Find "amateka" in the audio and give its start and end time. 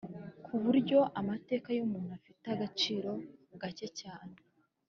1.19-1.67